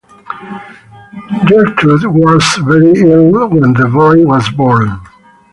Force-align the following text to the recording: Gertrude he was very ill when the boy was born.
Gertrude 1.45 2.01
he 2.01 2.07
was 2.07 2.57
very 2.65 2.99
ill 3.01 3.47
when 3.49 3.71
the 3.73 3.87
boy 3.87 4.25
was 4.25 4.49
born. 4.49 4.99